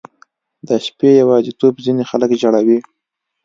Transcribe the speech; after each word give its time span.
•د 0.67 0.69
شپې 0.85 1.09
یواځیتوب 1.21 1.73
ځینې 1.85 2.03
خلک 2.09 2.29
ژړوي. 2.41 2.79